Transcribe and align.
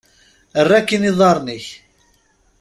Err 0.59 0.69
akkin 0.79 1.07
iḍarren-ik! 1.09 1.67